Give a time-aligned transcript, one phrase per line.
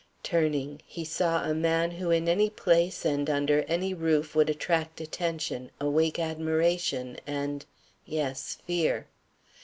[0.23, 4.99] Turning, he saw a man who in any place and under any roof would attract
[4.99, 7.67] attention, awake admiration and
[8.07, 9.05] yes, fear.